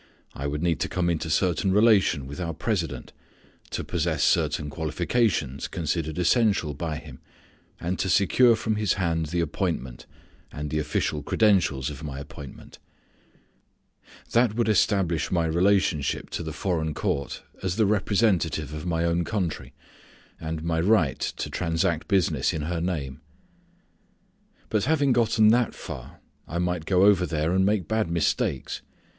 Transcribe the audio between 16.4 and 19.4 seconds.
the foreign court as the representative of my own